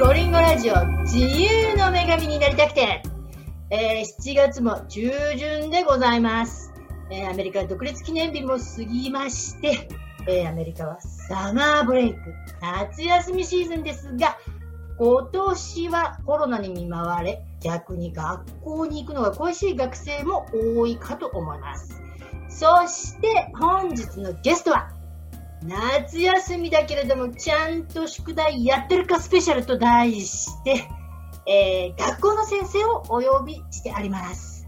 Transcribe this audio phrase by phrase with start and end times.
[0.00, 3.02] ゴリンゴラジオ自由の女神になりたくて、
[3.68, 6.72] えー7月も中旬でございます、
[7.10, 9.90] えーアメリカ独立記念日も過ぎまして、
[10.26, 12.18] えーアメリカはサマーブレイク、
[12.62, 14.38] 夏休みシーズンですが、
[14.96, 20.46] 今年はコロナに見舞われ、逆に学校に行くのが恋しい学生も
[20.78, 22.00] 多いかと思います。
[22.48, 24.92] そして本日のゲストは、
[25.62, 30.88] 夏休みだけれども、ちゃんと宿題やってるかスペシャルと題して、
[31.46, 34.66] えー学校の先生をお呼びしてあります。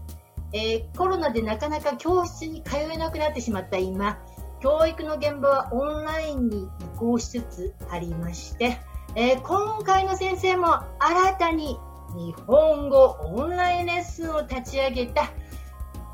[0.53, 4.19] えーコロナでなかなか教室に通えなくなってしまった今、
[4.61, 8.77] 教育の現場はオンラインに移行しつつありまして、
[9.15, 10.67] えー今回の先生も
[10.99, 11.79] 新たに
[12.15, 15.31] 日本語オンラインレッスンを立ち上げた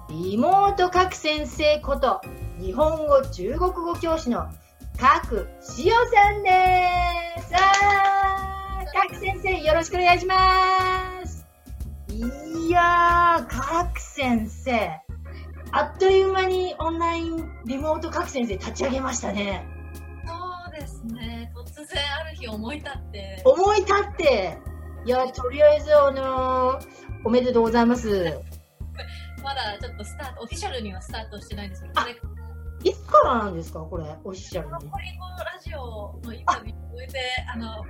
[0.10, 2.22] リモート各先生こと
[2.58, 4.48] 日本語中国語教師の
[5.00, 6.50] 各しおさんで
[7.42, 7.52] す。
[7.52, 11.48] さあ、各先生よろしくお願いします。
[12.12, 15.00] いやー、各先生。
[15.72, 19.66] あっという間にオンラインリモート各先生立ち上げましたね。
[20.28, 20.34] そ
[20.70, 21.50] うですね。
[21.56, 24.58] 突然ある日思い立って、思い立って、
[25.06, 28.10] いや、とりあえず、あのーおめでとうございます。
[29.44, 32.28] まだちょっとスタート、オフィシャルにはスタートしてないんですけど、あこれ、コ
[32.84, 34.74] いつからなんですかこれ、オフィシャルに？
[34.84, 37.20] リンゴラジオのインタビューを終えて、
[37.54, 37.84] あの、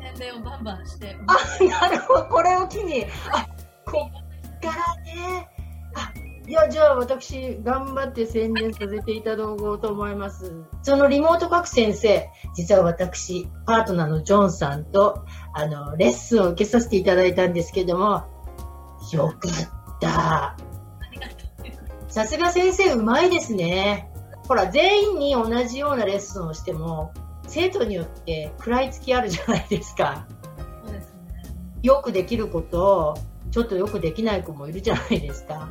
[0.00, 1.36] 宣伝をバンバンして、あ、
[1.82, 3.46] なるほど、これを機に、あ、
[3.84, 5.48] こっからね。
[5.94, 6.12] あ、
[6.46, 10.52] いや、じゃあ私、頑張って宣伝させていただこうと思います。
[10.82, 18.24] そのリモート各先生、実は私、パートナーのジョンさんと、あの、レッスンを受けさせていただいたんですけども、
[19.12, 20.56] よかった。
[22.14, 24.08] さすが先生うまいですね。
[24.46, 27.12] ほら、全員に同じようなレッスンをしても、
[27.48, 30.24] 生徒によって食らいつきあるじゃないですか。
[30.84, 31.42] そうですね。
[31.82, 33.18] よくできる子と、
[33.50, 35.68] ちょっとよくできない子もいるじゃないですか。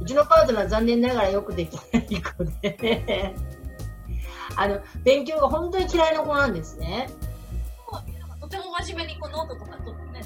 [0.00, 3.34] うちのパートナー残念ながらよくできない子で、
[4.56, 7.10] あの、勉強が本当に嫌いな子なんですね。
[8.40, 10.22] とても真面目にこうノートとか取ってね、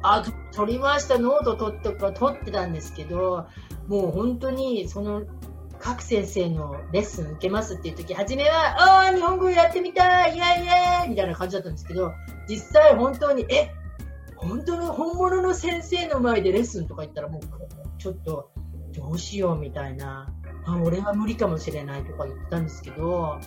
[0.00, 3.46] あ、と取りました、ノート取ってか取ってたんですけど、
[3.88, 5.22] もう本当にその
[5.82, 10.42] 各先生のレッスン受けますっていう時、初めは、ああ、日本語やってみたい、イエイイ
[11.02, 12.12] エイみたいな感じだったんですけど、
[12.48, 13.74] 実際本当に、え、
[14.36, 17.42] 本当の本物の先生の前でレッスンとか言ったらもう、
[17.98, 18.52] ちょっと、
[18.92, 20.32] どうしようみたいな、
[20.66, 23.40] あ、俺は無理かもしれないとか言ったんですけど、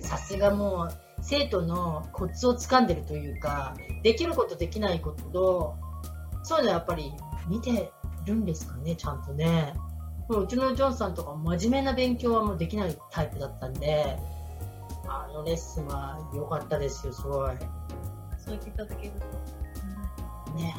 [0.00, 0.88] さすがもう、
[1.22, 5.74] 生徒のコツをつかんでるというか、できることできないことと、
[6.44, 7.12] そういうのやっぱり
[7.48, 7.90] 見て
[8.28, 9.74] るんですかね、ちゃんとね。
[10.28, 14.16] もううちのジョンさんとか真面目な勉強はもうできないタイプだったんで、
[15.08, 17.50] あのレッスンは良かったですよ、すごい。
[18.38, 19.12] そう言っていただける
[20.46, 20.54] と。
[20.54, 20.74] ね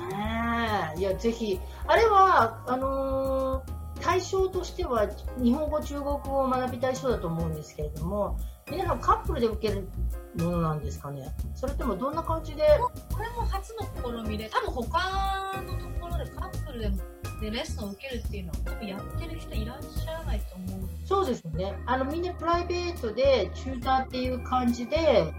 [0.95, 0.99] え。
[0.99, 8.39] いや、ぜひ、あれは、あのー対象としては日本語、中国語を学びたい人だと思うんですけれども、
[8.71, 9.89] 皆さんカップルで受ける
[10.37, 11.35] ものなんですかね？
[11.53, 12.63] それともどんな感じで？
[13.11, 16.97] これも初の試みで、多分他のところでカップルでも
[17.39, 20.89] でレッスンを受けるっていうのはやってる人いらっしゃらないと思う。
[21.05, 21.77] そうですよね。
[21.85, 25.33] あの、みんなプライベートで、チューターっていう感じで、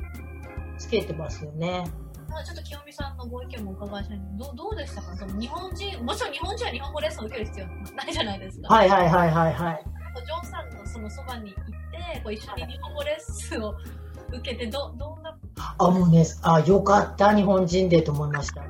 [0.78, 1.84] つけてますよね。
[2.28, 5.16] まあちょっと清美さんのご意見もお伺いしたいんでどうどうでしたか？
[5.16, 8.74] その日本人、もちろん日本人は日本語レッスンを受ける必要ないじゃないですか。
[8.74, 9.84] はいはいはいはいはい。
[10.14, 13.74] ジョンさんのそのそばに行って、こう一緒に日本語レッスンを
[14.28, 15.36] 受けて、ど、どんな、
[15.78, 18.62] あ、もうね、あ、よかった、日本人でと思いました。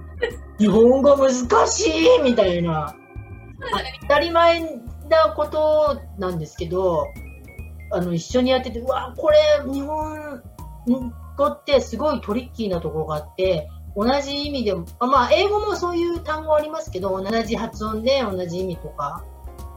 [0.59, 1.33] 日本語難
[1.69, 2.97] しいみたいな。
[4.03, 4.61] 当たり前
[5.09, 7.07] なことなんですけど、
[7.93, 9.39] あの、一緒にやってて、うわ、これ、
[9.71, 10.43] 日本
[11.37, 19.25] 語ってすごいトリッキーなところがあって、同じ意味でも、あまあ、英語もそういう単語ありますけど、同じ発音で同じ意味とか、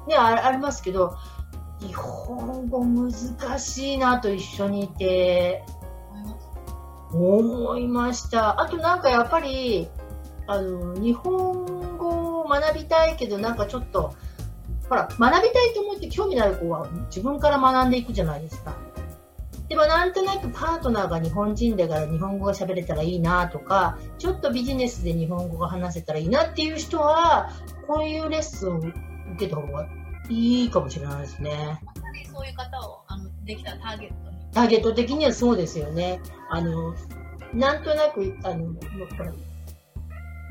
[0.08, 1.16] ね、ありますけど、
[1.80, 5.64] 日本語難しいなと一緒にいて、
[7.12, 8.60] 思いました。
[8.62, 9.88] あとなんかやっぱり、
[10.48, 11.83] あの、日本
[12.44, 14.14] を学びたいけど、なんかちょっと、
[14.90, 18.76] ほら、学びたいと思って興味のある子は自分から学んでいくじゃないですか。
[19.70, 27.50] でもなんとなくパートナーが日本人だから日本語が喋れたらいいなとか、ちょっとビジネスで日本語が話せたらいいなっていう人は、
[27.88, 28.94] こういうレッスンを受
[29.40, 29.88] けた方が
[30.30, 31.80] いいかもしれないですね。
[32.32, 34.38] そういう方を、あの、できたらターゲットに。
[34.54, 36.20] ターゲット的にはそうですよね。
[36.50, 36.94] あの、
[37.54, 38.74] なんとなく、あの、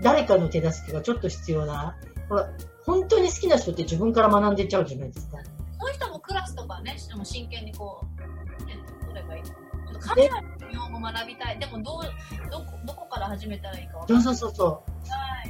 [0.01, 1.97] 誰かの手助けがちょっと必要な、
[2.29, 2.49] ほら、
[2.85, 5.39] 本当に好きな人って自分から学んでいっちゃうじゃないですか。
[5.79, 9.43] そういう人もクラスとかね、しても真剣にこう、ね取ればいい。
[9.43, 11.59] ちょっとカジュアルに日本語学びたい。
[11.59, 14.83] でもどう、どこ、どこから始めたらいいかわかそうんないそうそうそ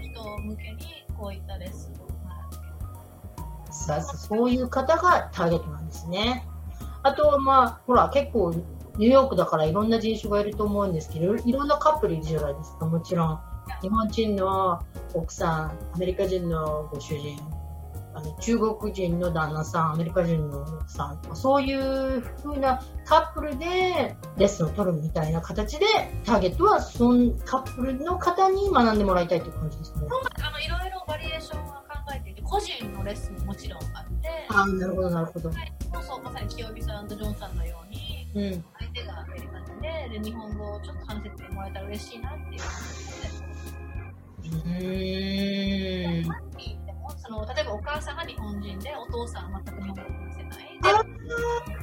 [0.00, 2.12] 人向けに、こういったレッスンを。
[3.72, 6.46] さそういう方がターゲットなんですね。
[7.02, 8.52] あと、まあ、ほら、結構、
[8.98, 13.40] ニューヨークだからいろんな人種がいると思うんですけど、いろんなカップルいるじゃないですか、もちろん。
[13.80, 14.82] 日本人の
[15.14, 17.38] 奥さん、アメリカ人のご主人、
[18.14, 25.86] あの中国人の旦那さん、アメリカ人の奥さん、そういう風なカップルでレッスンを取るみたいな形で、
[26.24, 30.02] ターゲットはそのカップルの方に学んでもらいたいという感じですね。
[30.42, 33.86] あの、いろいろバリエーションは考えていて、個人のレッスンももちろんあっ
[34.20, 35.50] て、ああ、なるほど、なるほど。
[36.02, 38.64] そう、まさに清美さんとジョンさんのように、うん。
[38.78, 43.51] 相手がアメリカ人で、で、日本語をちょっと話せてもらえたら嬉しいなっていううーん。
[44.42, 44.50] で
[46.92, 50.78] もその例えばお母さんが日本人でお父さんは全く日本語を話せない。
[50.82, 51.08] あで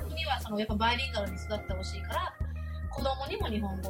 [0.09, 2.33] 次はそのやっぱバイリンガルに育ってほしいから
[2.91, 3.89] 子供にも日本語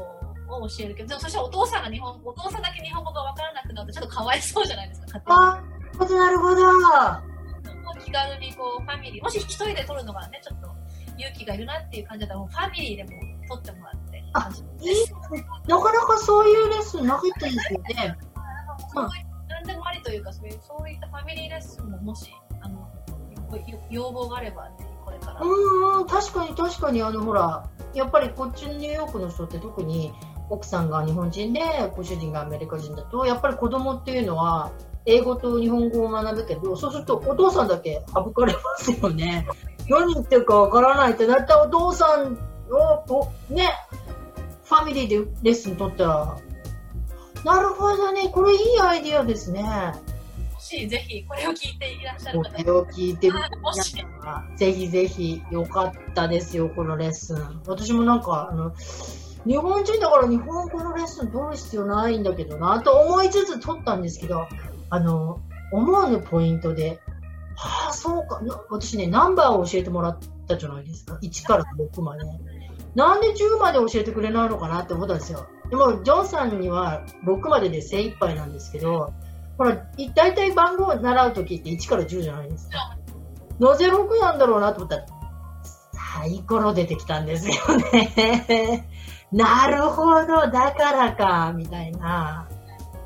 [0.64, 3.44] を教えるけどでもそしたらお父さんが日本お父さんだけ日本語が分か。
[3.44, 4.24] らなくなるとちょっとか。
[4.24, 5.22] わいそうじゃないですか。
[5.26, 5.62] あ
[6.00, 6.62] あ、なるほど。
[8.06, 10.70] 気軽にこうファミリーもし一人で撮るのがねちょっと
[11.18, 13.04] 勇気がいるなっていう感じだったらもうファミリーで。
[13.04, 13.10] も
[13.50, 14.50] 撮ってもらってあ
[14.80, 15.44] いいですね。
[15.68, 18.16] なかなかそういうレッスンなかったですよね。
[18.94, 19.10] そういう
[19.50, 22.90] 何でもありというかそういうそういったファミリーレッスンももしあの
[23.90, 25.42] 要望があれば、ね、これから。
[25.42, 30.14] うんうん、確かに確かに、あの、ほら、やっぱりこっちのニューヨークの人って特に
[30.50, 31.62] 奥さんが日本人で、
[31.96, 34.72] ご主人がアメリカ人だと、やっぱり子供っていうのは、
[35.06, 39.48] 英語と日本語を学ぶけど、そうするとお父さんだけ省かれますよね。
[39.90, 42.38] 何言ってるかわからないってなったらお父さん
[42.72, 43.72] を、ね、
[44.66, 46.38] ファミリーでレッスン取ったら、
[47.44, 49.64] なるほどね、これいいアイディアですね。
[49.64, 57.62] もし、ぜひ、これを聞いていらっしゃる方これを聞いてみあもし皆さんはぜひぜひよかったですよ、このレッスン。
[57.66, 58.74] 私もなんか、あの、
[59.48, 64.48] 日本人だから日本語のレッスン取る必要ないんだけどな、と思いつつ取ったんですけど、
[64.90, 65.40] あの、
[65.72, 67.00] 思わぬポイントで、
[67.56, 71.18] はあ、そうか、な私ね、ナンバーを教えてもらったじゃないですか。
[71.22, 72.24] 1から6まで。
[72.96, 75.48] なんで10まで教えてくれないのかなって思ったんですよ。
[75.70, 79.14] でも、ジョンさんには6までで精一杯なんですけど、
[79.58, 79.78] ほら、
[80.16, 82.98] 大体番号を習うときって1から10じゃないですか。
[83.60, 85.06] なぜ6なんだろうなと思ったら、
[85.94, 87.56] サイコロ出てきたんですよ
[87.92, 88.88] ね。
[89.32, 92.48] なるほど、だからか、みたいな。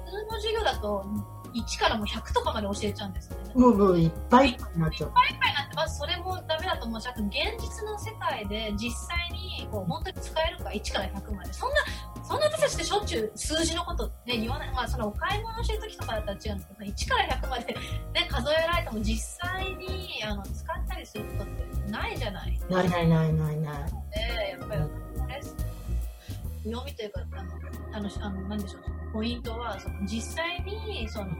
[0.06, 1.06] 普通の授業だと、
[1.54, 3.38] 1からも100とかまで教えちゃうんですね。
[3.56, 5.10] もう、もういっぱいいっぱいになっちゃう。
[5.10, 11.54] 今回なんて、まずそれもダメだと思うし、あと現実の世界で実際に、こう、本当に使えるか、1から100まで。
[11.54, 11.76] そんな、
[12.24, 14.72] そんな私たちってしょっちゅう数字のことね、言わない。
[14.74, 22.60] まあ、そのお買い物してる時とかだったら違うんですけど、1から100までね、数えられても実際に、あの、使ったりすることってないじゃない。
[22.70, 23.92] ないないないないない。
[24.12, 24.82] で、やっぱり、
[25.28, 31.32] レッスン読みというか、あの、楽し、あの、なんでしょう、ポイントは、その、実際に、その、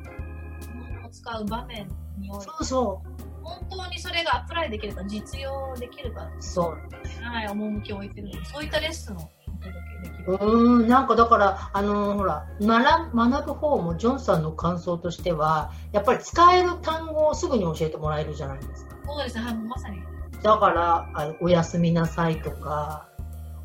[1.14, 1.88] 使う場面
[2.18, 3.02] において、そうそ
[3.44, 6.42] 本当にそれがアプライできるか、実用できるか、う。
[6.42, 6.78] そう。
[7.24, 10.34] はい、趣を置いてるので、そういったレッスンをお届けできる。
[10.34, 18.98] うーん、なんかだから、あのーほら、学学ぶ方もジョンさんの感想としては、やっぱり使える単語をすぐに教えてもらえるじゃないですか。
[19.06, 20.02] そうですね、はい、まさに。
[20.42, 23.08] だから、あおやすみなさいとか、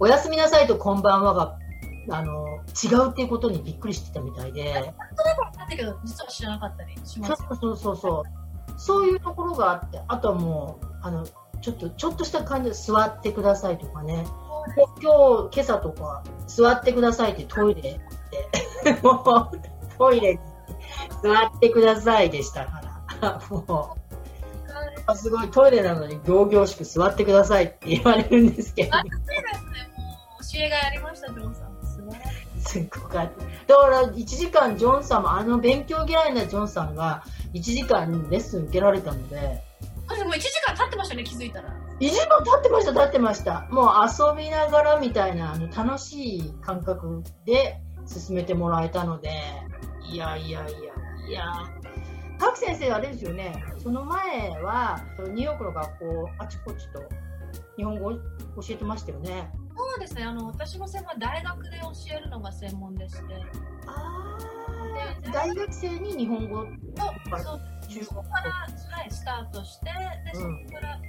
[0.01, 1.59] おやすみなさいとこんばんはが、
[2.11, 4.81] あの、違うっていうことにびっくりしてたみたいで、だ
[5.65, 7.43] ったけど、実は知らなかったりします。
[7.49, 8.25] そうそうそうそ
[8.77, 11.27] う、そういうところがあって、あとはもう、あの、
[11.61, 14.27] ちょっと、ちょっとした感じで座ってくださいとかね、
[15.03, 17.83] 今日、今朝とか、座ってくださいってトイレっ
[18.85, 20.41] て、もう、トイレに
[21.23, 22.83] 座ってくださいでしたか
[23.21, 23.97] ら、も
[25.13, 30.05] う、すごいトイレなのに行々しく座ってくださいって言われるんですけど、あ、そうですね、も
[30.39, 31.68] う、教えがありました、ジョンさん。
[33.67, 39.63] だから、1時間ジョンさんも、あの勉強嫌いなジョンさんが、1時間レッスン受けられたので、
[40.07, 41.69] 私もう1時間経ってましたね、気づいたら。
[42.01, 43.67] 1時間経ってました、経ってました。
[43.71, 49.31] もう遊びながらみたいな、あの、楽しい感覚で進めてもらえたので、
[50.11, 50.79] いやいやいや、
[51.29, 51.45] いや、
[52.39, 57.03] 各先生あれですよね、その前は、ニューヨークの学校、あちこちと
[57.77, 58.21] 日本語を教
[58.71, 59.51] えてましたよね。
[59.79, 63.21] そうですね、あの、私の専門は大学で教えるのが専門でして、
[63.87, 65.33] あー。
[65.33, 68.67] 大学生に日本語そう、そう中そこから、は
[69.07, 70.67] い、スタートして、で、そうん。
[70.67, 71.01] こから、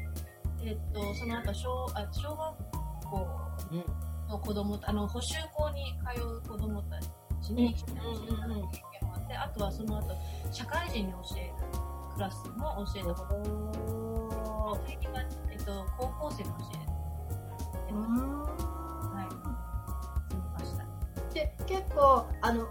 [0.64, 3.28] えっと、その後、小、あ、小学校
[3.72, 3.86] うん
[4.30, 7.00] の子供あの、補習校に通う子供た
[7.42, 8.46] ちに、うん。
[8.46, 10.16] うんうん経験もあって、あとはその後、
[10.52, 11.54] 社会人に教える
[12.14, 14.80] クラスも教えたこと。
[14.86, 15.22] 最近は、
[15.52, 16.99] えっと、高校生に教える。
[17.92, 20.64] うーんはい。
[20.66, 22.68] そんな感で結構あの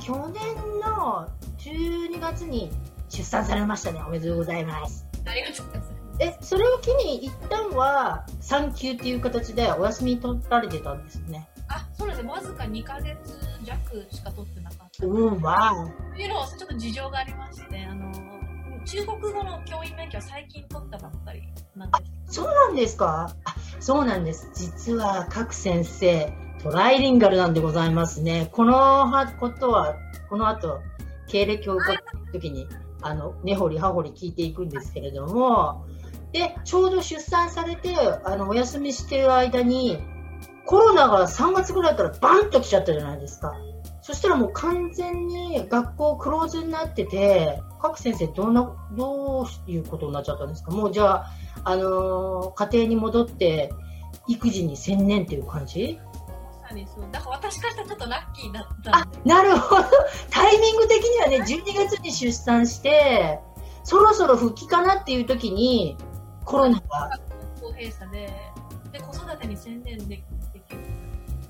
[0.00, 2.70] 去年の12月に
[3.08, 5.92] 出産されましたねおめでとうございますありがとうございます。
[6.18, 12.28] えそれを機に一旦は産休っていう形でお休み取られてたんですねあ、そうですよ。
[12.28, 13.16] わずか2ヶ月
[13.64, 15.06] 弱しか取ってなかった。
[15.06, 15.72] うんわ
[16.14, 18.01] というのはちょっと事情がありまして、あの、
[18.84, 21.42] 中国語の教員免許は最近取ったばっかり
[21.76, 21.98] なんで
[22.28, 22.34] す。
[22.34, 23.34] そうなんですか？
[23.80, 24.50] そうなんです。
[24.54, 28.48] 実は各先生トライリンガルなんでございますね。
[28.52, 29.96] このはことは
[30.28, 30.80] この後
[31.28, 32.66] 経歴を伺った時に
[33.00, 35.84] あの根掘り葉掘り聞いていくんですけれども。
[36.32, 39.98] でちょうど出産されてあのお休みしている間に
[40.64, 43.52] コロナが3月ぐらいからバンと来ちゃったじゃないですか。
[44.00, 50.70] そしたらもう完全に学校クローズになってて各先生どんなどういうことになっちゃったんですか？
[50.70, 51.30] もうじゃあ
[51.64, 53.72] あのー家庭に戻って
[54.28, 55.98] 育児に専念っていう感じ？
[56.62, 57.04] まさにそう。
[57.10, 59.08] だから私からしたらちょっとラッキーだったあ。
[59.24, 59.82] なるほど
[60.30, 63.40] タイミング的にはね12月に出産して
[63.84, 65.96] そろそろ復帰かなっていう時に
[66.44, 67.08] コロナが
[67.58, 68.30] 学校閉鎖で、
[68.92, 70.22] で、子育てに専念でき
[70.74, 70.80] る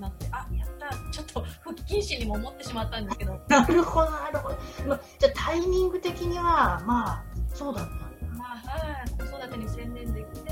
[0.00, 0.46] なって、あ。
[1.10, 4.56] ちょっと復帰禁止にも思ってしまったんですけど、 なるほどなるほど、
[4.86, 7.22] まじゃあタイミング的にはまあ
[7.54, 8.06] そうだったんだ。
[8.36, 10.50] まあ、はい、子育てに専念できて、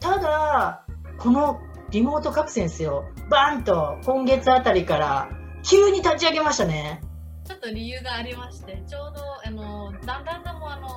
[0.00, 0.84] ただ
[1.18, 5.28] このリモート各先生をバンと今月あたりから
[5.62, 7.00] 急に立ち上げましたね。
[7.44, 10.88] ちょっと理由がありまして、ちょうど、あの、だんだんもあの、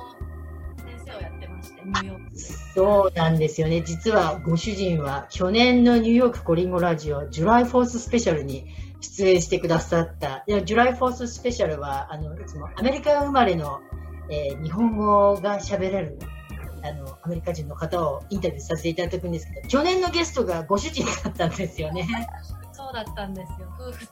[0.78, 2.38] 先生をやってまして、ニューヨークで。
[2.38, 3.82] そうなんですよね。
[3.82, 8.66] 実はご主人は去年のニューヨークコリンゴラジオ、ジュライフォーススペシャルに
[9.00, 10.44] 出演してくださった。
[10.46, 13.80] いや、ジュライフォーススペシャルは、あの、いつもアメリカ生まれの、
[14.30, 16.18] えー日本語が喋れる、
[16.82, 22.06] あの、アメリカ人の方をインタビューさせていただくんですけど、去年のゲストがご主人だったんですよね。
[22.72, 23.68] そうだったんですよ。
[23.78, 24.06] 夫婦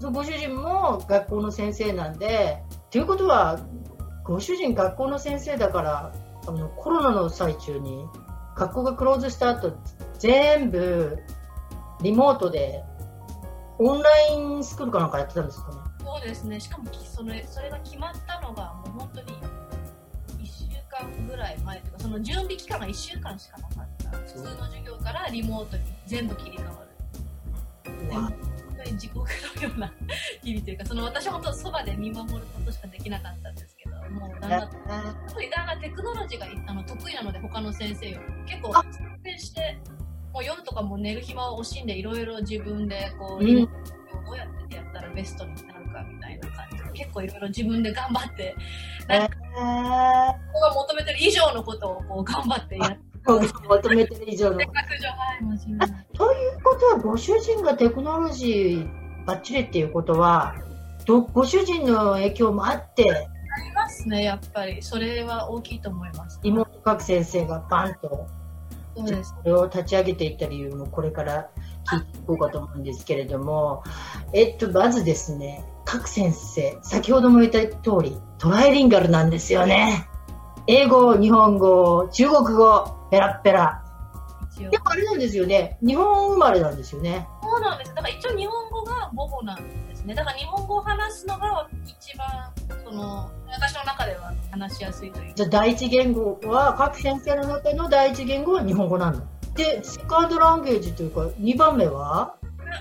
[0.00, 3.60] で、ご主人も学校の先生なんで、ということは、
[4.24, 6.12] ご主人学校の先生だから、
[6.46, 8.06] あのコロナの最中に、
[8.56, 9.72] 学校がクローズした後、
[10.18, 11.18] 全部
[12.02, 12.82] リモートで、
[13.78, 15.78] オンラインスクールかなんかやってたんですかね。
[16.04, 16.60] そうですね。
[16.60, 19.32] しかもきそれ、それが決まったのが、もう本当に
[20.38, 24.18] 1週間ぐらい前とか、その準備期間が1週間しかなかった。
[24.18, 26.70] 普通の授業からリモートに全部切り替わ
[27.84, 28.08] る。
[28.08, 28.32] で本
[28.76, 29.92] 当に地獄のような
[30.42, 33.50] 日々というか、その私は本当そばで見守ることしかできなかった
[34.10, 38.52] もうだんだんだんだんテクノロジーがあの得意なので他の先生より。
[38.52, 38.82] 結構あ。
[38.82, 39.78] 先生して
[40.32, 43.64] もう夜とかも寝る暇を惜しんでいろいろ自分でこう、うん。
[44.26, 48.56] どうやってやったらベストになるかみたいな感じで結構いろいろ自分で頑張って
[49.06, 54.58] なんかえーここが求めてる以上のことをこう頑張ってやって求めてる以上の。
[54.58, 54.68] という
[56.62, 60.54] ことは、ご主人がテクノロジーバッチリっていうことは、
[61.06, 63.28] どご主人の影響もあって、
[63.94, 68.26] ますねやっぱりそれは大きいと思います妹各先生がバンと
[68.96, 71.50] そうですそれを立ち上げていった理由もこれから
[71.84, 73.82] 聞いていこうかと思うんですけれども、
[74.32, 80.08] えっと、まずですね、各先生、先ほども言った通り、トライリンガルなんですよね。
[80.66, 83.82] 英語、日本語、中国語、ペラッペラ。
[84.56, 87.26] でもあれなんですよね、日本生まれなんですよね。
[87.42, 87.94] そうなんです。
[87.94, 90.14] だから一応日本語が母語なんですね。
[90.14, 92.28] だから日本語を話すのが一番、
[92.84, 95.34] その、私の中では話しやすいという。
[95.34, 99.24] じゃあ第一言語は、各先生の中の第一言語は日本語なんだ。
[99.54, 102.34] で、セカンドランゲージというか、2番目は？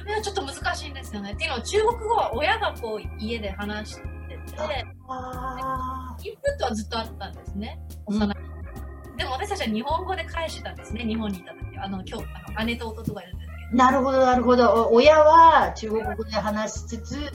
[0.05, 1.33] ねちょっと難しいんですよね。
[1.33, 7.79] っていうのは中国語は親がこう家で話してて、あインプットはずっとあったんですね。
[8.07, 9.17] うん幼い。
[9.17, 11.05] でも私たちは日本語で返してたんですね。
[11.05, 11.85] 日本にいた時は。
[11.85, 13.42] あの、今日、あの姉と弟がいるんで
[13.73, 14.69] なるほど、なるほど。
[14.89, 17.25] お親は中国語で話しつつ、ど、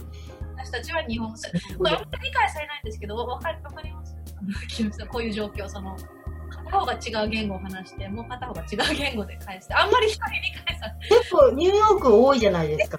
[0.56, 1.34] 私たちは日本語。
[1.78, 1.90] これ
[2.22, 4.14] 理解されないんですけど、わかりわかります？
[5.10, 5.96] こういう状況、その、
[6.50, 11.08] 片方が違う言語を話して、もう片方が違う言語で返して、あんまり人に理解されない。
[11.20, 12.98] 結構ニューヨーク多いじゃないですか。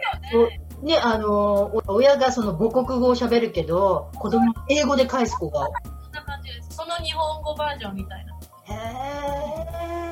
[0.81, 5.67] ね、あの、お親がその母国語を喋るけど、子供英語で返す子が。
[6.03, 6.69] そんな感じです。
[6.77, 8.35] その日本語バージョンみたいな。
[8.71, 8.73] へ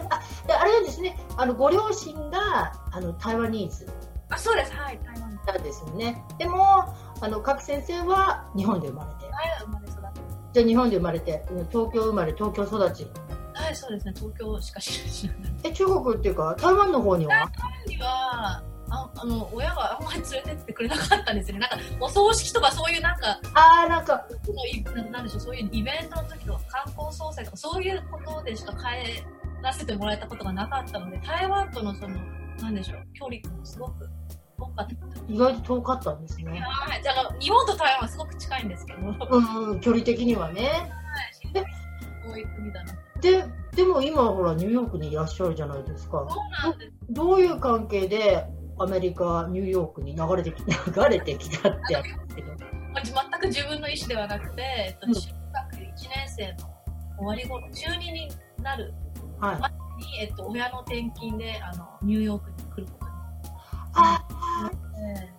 [0.04, 1.18] ーあ、であれなんですね。
[1.38, 3.88] あの、ご両親が、あの、台湾ニーズ
[4.30, 4.74] あ、そうです。
[4.74, 5.38] はい、台湾の。
[5.44, 6.24] なんですよね。
[6.39, 6.84] でも、
[7.22, 9.32] あの、各先生は日本で生まれて。
[9.32, 10.12] はい、生まれ育った。
[10.54, 13.08] じゃあ日本で生まれて、東京生まれ、東京育ち。
[13.54, 14.13] はい、そうですね。
[14.16, 15.51] 東京しか知らない。
[15.63, 17.50] え、中国っていうか、台湾の方には？
[17.88, 21.60] には、ああの、親があんまり連れてってくれなかったんですよね。
[21.60, 24.25] なんか、お葬式とかそういうなんか、あー、なんか、
[25.12, 29.24] なんでしょう、そういうイベントの時とか観光総裁とかそういうことでしか帰
[29.62, 32.18] らせてもらえたことがなかったので、台湾とのその、
[32.62, 34.10] なんでしょう、距離もすごく
[34.58, 34.96] 遠かった
[35.28, 36.60] 意外と遠かったんですね。
[36.60, 40.92] はい、あの日本と台湾はすごく近いんですけど、うん、うん、距離的にはね。
[42.24, 42.94] 遠い国だな。
[43.22, 43.46] で、
[43.76, 46.26] でも今ほらニューヨークにいらっしゃるじゃないですか。
[46.30, 46.92] そうなんです。
[47.10, 48.46] どういう関係で
[48.80, 52.52] アメリカ、ニューヨークに流れてき 流れてきたってやつけど。
[52.52, 56.58] まあ全く自分の意思ではなくて、え中学1年生の
[57.18, 58.94] 終わり頃、中2になる
[59.40, 59.87] はい。
[59.98, 63.12] に、えっと、親の転勤であのニューヨークに来ることに
[63.94, 64.24] あ
[64.63, 64.77] なって、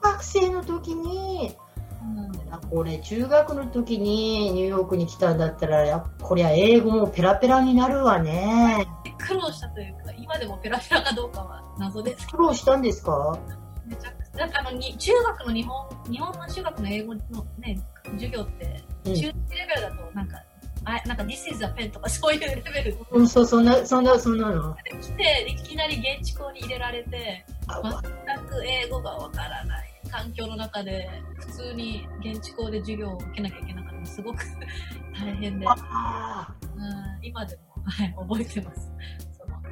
[0.02, 1.56] 学生の時に、
[2.00, 8.86] そうなんこれ中学の時にニューヨークに来たんだったら、やこりゃ英語もペラペラになるわね。
[9.18, 13.10] 苦労したというか、今でもペラペラかどうかは謎ですけ苦労したんですか？
[13.12, 13.38] ど、
[13.86, 17.20] めちゃくちゃ、だってあのに中学の日本、日本の中学の英語の
[17.58, 17.80] ね、
[18.12, 19.14] 授業って、うん。
[19.14, 19.32] 中1レ
[19.66, 20.42] ベルだと、なんか、
[20.88, 24.74] あなんか、This is a pen とかそういうレベルうん、そう、そんな、そんな、そんなの。
[24.84, 34.42] で来て、いきなり現地校に入れられて、あ全く英語がわからない環境の中で、普通に現地校で授業を受けなきゃいけなかったのすごく
[35.12, 38.90] 大変で、あうん、今でも、はい、覚えてます。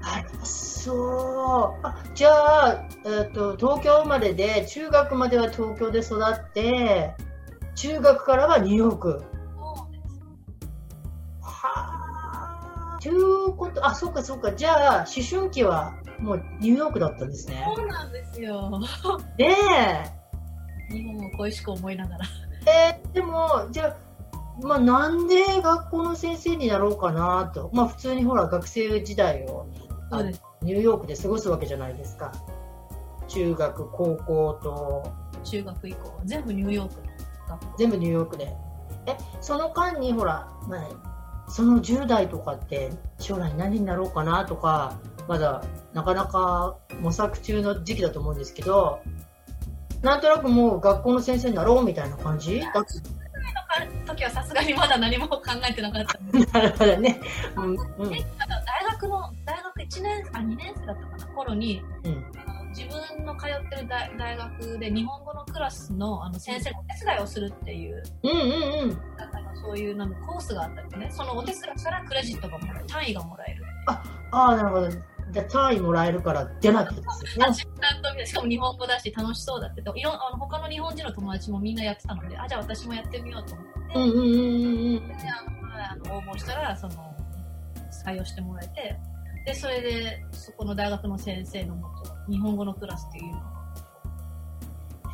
[0.03, 1.87] あらそう。
[1.87, 7.15] あじゃあ、えっと、東京生まれで、中学までは東京で育って、
[7.75, 9.36] 中学からはニューヨーク。
[13.07, 14.53] ということ、あ、そうかそうか。
[14.53, 17.65] じゃあ、思春期はもうニューヨークだったんですね。
[17.77, 18.81] そうなんですよ。
[19.39, 20.13] ね
[20.91, 22.27] 日本を恋しく思いながら。
[22.67, 23.01] え。
[23.05, 23.97] えーでも、じゃあ、
[24.61, 27.71] まあ、なんで学校の先生になろうかなと。
[27.73, 29.69] まあ、普通にほら、学生時代を
[30.11, 30.43] そうです。
[30.63, 32.33] ニューヨークで過ごすわけじゃないですか。
[33.29, 35.13] 中学、高校と、
[35.45, 36.95] 中学以降は全部ニューヨーク。
[37.79, 38.53] 全部ニューヨークで。
[39.07, 41.16] え、その間にほら、まあ、
[41.49, 44.99] その10代とかって将来何になろうかなとか、
[45.29, 49.01] まだなかなか模索中の時期だと思うんですけど、
[50.03, 52.61] なんとなくもう学校の先生になろうみたいな感じ？
[52.61, 52.85] だっ
[54.07, 56.19] 時はさすがにまだ何も考えてなかった。
[56.19, 57.21] んですたからね。
[57.57, 58.25] うん、うん、大
[58.93, 62.25] 学の、大学1年、あ、2年生だったかな、頃に、うん。
[62.77, 68.99] 自分の通ってる大大学で日本語のクラスのあの先生のお手伝いをするっていう、うんうんうん。
[69.55, 71.11] そういうなんかコースがあったんですね。
[71.11, 73.65] そのお手伝いしたらクレジットがもらえる、単位がもらえる。
[73.87, 74.91] ああ、なるほど。
[74.91, 78.27] じゃあ単位もらえるから出なきゃですよね。
[78.27, 87.15] しかも日本語だし楽しそうだっていろんあの他の日本人の友達もみんなやってたのであじゃあ私もやってみようと思って、うんうんうんうんあのはいあの応募したらその
[88.05, 88.97] 採用してもらえて
[89.47, 93.43] でそれでそこの大学の先生のもと日本語のクラスっていうのを。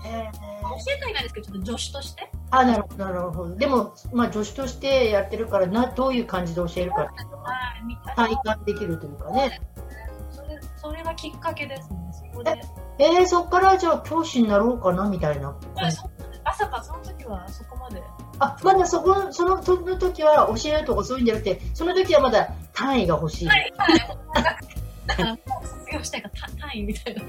[0.06, 0.32] へー。
[0.32, 2.30] 教えてはいないですけどちょっと助手として。
[2.50, 3.56] あ、なるほど、なるほど。
[3.56, 7.50] でも、まあ、助手としてやってるから、な、どういう感じで教えるかっていうのは
[8.16, 9.60] 体な感できるというかね。
[10.30, 11.98] それそれがきっかけですね。
[12.32, 12.58] そこで。
[12.98, 15.54] えー、そっからじゃあ教師になろうかなみたいな。
[16.44, 18.02] まさかその時はそこまで。
[18.38, 23.48] あ、まだそこ、その、その時は教えるとかそういうんじゃなくて、その時はまだ単位が欲しい。
[23.48, 24.22] はいはい
[25.12, 27.28] 単単位みたいなこ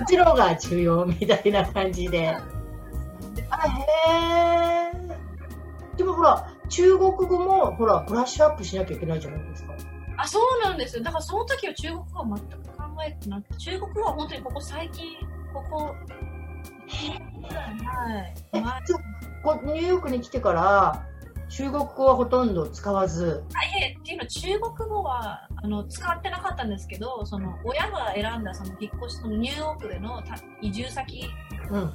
[0.00, 2.28] っちの方が重要みたいな感じで。
[3.50, 5.96] あ、へー。
[5.96, 9.74] でもほら、中国語も、ほら、ブラッシュアップしなきゃいけないじゃないですか。
[10.16, 11.02] あ、そうなんですよ。
[11.02, 15.16] だからその時は中国語は全く考えてなくて、中国語は本当にここ最近、
[15.52, 15.94] ここ、は
[18.22, 18.34] い。
[18.52, 21.06] ニューヨークに来てから、
[21.48, 31.24] 中国語はほとんど使わず、いえ、っていうのは中国語はあの使ってなかったんですけど、その親が選んだその引っ越し、そのニューヨークでのた移住先
[31.70, 31.92] うん。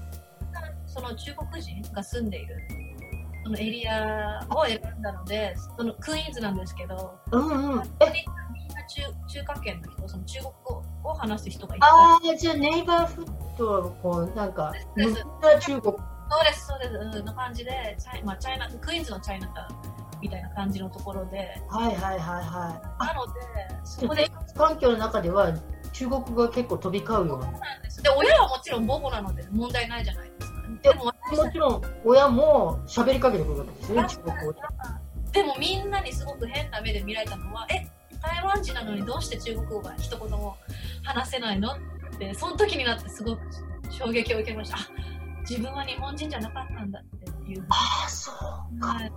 [0.86, 2.58] その中国人が住んでいる
[3.44, 7.54] そのエリアを選んだので、そのクイーンズなんですけど、うんうん。
[7.54, 7.84] みんな
[8.88, 14.74] 中中華圏の人、その中国語を話す人がいっぱいああ、じゃあネイバーフットをこう、なんか、
[15.60, 15.96] 中国。
[16.32, 23.06] そうです、そうです、うん、の感じで、チャイまあ、チャイナ、クイーンズのチャイナタウンみたいな感じのところで、はいはいはいはい。
[23.06, 23.42] なので、
[23.84, 25.54] そこで、環境の中では
[25.92, 27.52] 中国語が結構飛び交うような。
[27.52, 30.62] なんですで、親はもちろん母語なので問題ないじゃないですか。
[30.82, 34.62] でも私もちろん親も喋りかけてくるわけですよね、中国語で。
[35.34, 37.88] でもみんなにすごく変な目で見られたのは、え、
[38.22, 40.56] 台湾人なのにどうして中国語が一言も
[41.04, 41.74] 話せないの？
[41.74, 41.78] っ
[42.18, 43.42] て、その時になってすごく
[43.90, 44.78] 衝撃を受けました。
[45.56, 47.04] あ、自分は日本人じゃなかったんだっ
[47.46, 47.66] ていう。
[47.70, 48.88] ああ、そうか。
[48.88, 49.12] はい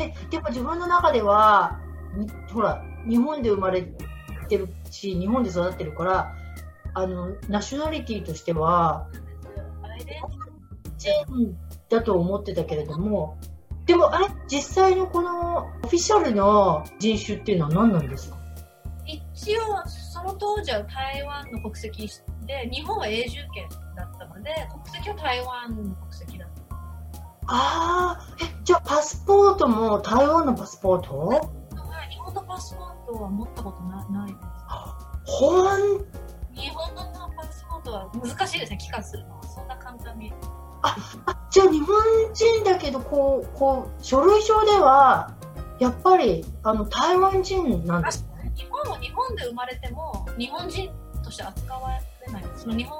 [0.00, 1.78] え、でも自分の中では、
[2.16, 3.82] にほら、日本で生まれ
[4.48, 6.34] てるし、日本で育ってるから、
[6.94, 9.08] あの、ナショナリティとしては、
[9.82, 10.22] アイデン
[10.96, 11.56] 人
[11.88, 13.38] だと思ってたけれども、
[13.86, 18.36] でもあれ、実際のこのオフィシャルの人種っていうのは何なんですか？
[19.06, 22.08] 一応、その当時は台湾の国籍
[22.46, 23.76] で、日本は永住権だ
[24.24, 26.74] ったので、国籍は台湾の国籍だった。
[27.50, 31.16] ああ、え、じゃあパスポートも台湾のパスポート？
[31.18, 31.40] はい
[32.10, 34.38] 日本のパスポートは持ったことなないです。
[36.60, 39.42] 日本のパスポートは難しいですね、帰化するのは。
[39.44, 40.32] そんな簡単に。
[40.82, 40.96] あ、
[41.50, 41.88] じゃあ日本
[42.34, 45.34] 人だけど、こう、こう、書類上では、
[45.78, 48.52] やっぱり、あの、台湾人なんですね。
[48.54, 50.90] 日本は日本で生まれても、日本人
[51.22, 51.90] として扱わ
[52.26, 52.44] れない。
[52.56, 52.98] その日本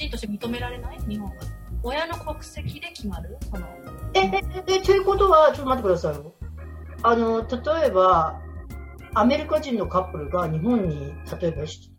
[0.00, 1.34] 人として認められない日本は。
[1.82, 3.36] 親の国籍で決まる？
[3.42, 3.66] その、
[4.14, 6.34] え、え、え、ということは、ちょっと待ってくださいよ。
[7.02, 8.40] あの、例えば、
[9.14, 11.92] アメリカ人のカップルが日本に、例えば、し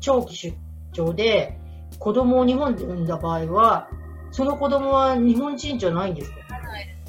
[0.00, 0.56] 長期出
[0.92, 1.58] 張で、
[1.98, 3.88] 子供を日本で産んだ場合は、
[4.30, 6.36] その子供は日本人じゃないんですか？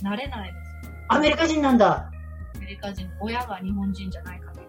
[0.04, 0.66] なれないです。
[1.10, 2.12] アメリカ人なんだ。
[2.56, 4.66] アメリカ人、親が日本人じゃない限り。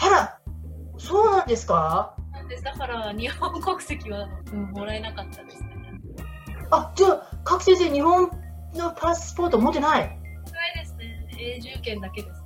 [0.00, 0.38] あら、
[0.98, 2.16] そうなんですか？
[2.48, 2.64] です。
[2.64, 5.70] だから、日本国籍は、うん、もらえなかったですね。
[6.70, 8.30] あ、じゃあ、各先生、日本
[8.74, 10.00] のパスポート持ってない？
[10.00, 10.18] ない
[10.76, 11.28] ですね。
[11.38, 12.42] 永住権だけです。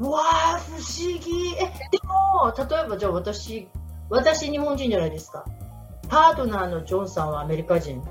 [0.00, 1.54] うわあ、不思議。
[1.56, 3.68] え、でも、例えばじゃあ私、
[4.08, 5.44] 私日本人じゃないですか。
[6.08, 8.02] パートナーのジョンさんはアメリカ人。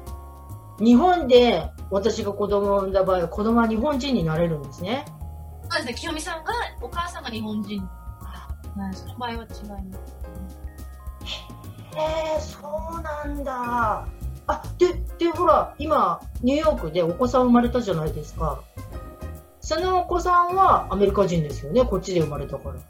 [0.80, 5.06] 日本で私が子供を産んだ場合は子供は日本人になれるんですね。
[5.70, 5.94] そうですね。
[5.94, 7.82] 清美さんが、お母さんが日本人。
[7.82, 9.48] はいその場合は違いま
[10.08, 10.21] す。
[11.96, 14.08] へえ、そうなんだ。
[14.48, 18.62] あ、で、で、ほら、今、ニューヨークでお子さん生まれたじゃないですか。
[19.62, 21.86] そのお子さんはアメリカ人ですよね？
[21.86, 22.76] こっちで生まれたから。
[22.76, 22.82] ま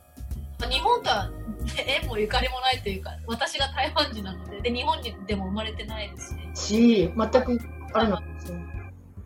[0.62, 1.30] あ日本とは
[1.78, 7.60] 縁もゆかりもないというか、私が台湾人なので、で、日本にでも生まれてないですし、し、全く、
[7.94, 8.58] あれなんですよ。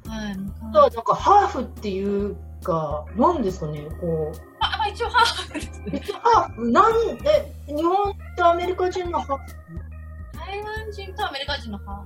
[0.08, 0.38] はい。
[0.73, 4.38] なんかハーフっていうか、なんですかね、こう。
[4.60, 6.01] あ、まあ、一応ハーフですね。
[6.21, 6.71] ハーフ？
[6.71, 9.37] なんで、日本とアメリカ人のハ
[10.33, 12.03] 台湾人とアメリカ人のハ。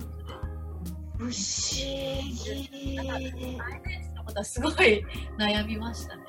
[1.18, 1.32] 不思
[2.44, 2.98] 議。
[2.98, 5.04] アイデンティティのことはすごい
[5.38, 6.22] 悩みましたね。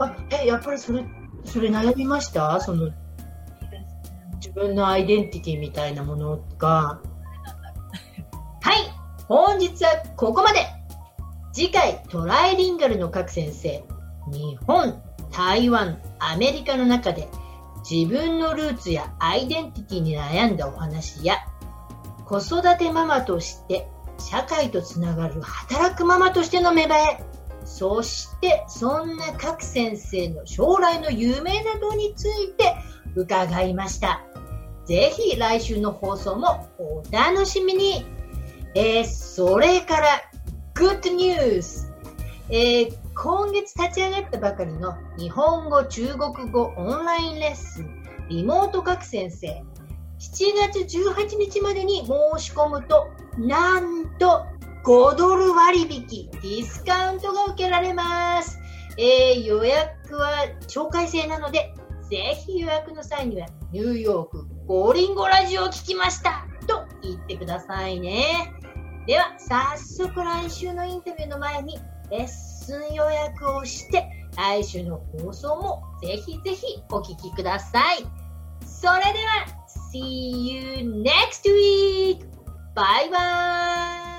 [0.00, 1.04] あ、え、やっぱりそれ、
[1.44, 2.60] それ悩みました？
[2.60, 2.90] その。
[4.36, 7.00] 自分のアイデンティティみたいなものが。
[8.62, 8.90] はい、
[9.28, 10.66] 本日はここまで。
[11.52, 13.84] 次回、トライリンガルの各先生、
[14.32, 17.28] 日本、台湾、アメリカの中で
[17.90, 21.38] 自分のルーツやアイデンティティに悩んだお話や、
[22.24, 27.24] 子育てママとして社会とつながる働くママとしての芽生え、
[27.64, 32.76] そしてそんな各先生の将来の夢などについて
[33.16, 34.24] 伺いました。
[34.86, 38.04] ぜひ来週の放送もお楽しみに。
[38.76, 40.08] えーそれから、
[40.74, 41.89] Good News!
[42.52, 49.62] えー今月立ち上がったばかりの日本語、中国語オンラインレッスン、リモート各先生。
[50.18, 53.08] 7月18日までに申し込むと、
[53.38, 54.46] なんと
[54.84, 58.58] 5ドル割引、ディスカウントが受けられます。
[58.96, 61.74] えー予約は紹介制なので、
[62.08, 68.54] ぜひ予約の際には、ニューヨークゴーリンゴラジオを聞きましたと言ってくださいね。
[69.06, 71.78] では、早速来週のインタビューの前に、
[72.10, 74.04] レッスン予約をして、
[74.36, 78.04] 来週の放送もぜひぜひお聞きください。
[78.66, 79.46] それでは、
[79.92, 82.26] See you next week!
[82.74, 84.09] バイバイ